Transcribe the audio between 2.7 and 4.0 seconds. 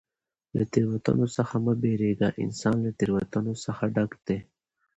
له تېروتنو څخه